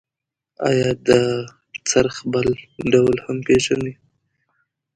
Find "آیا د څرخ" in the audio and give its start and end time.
0.69-2.15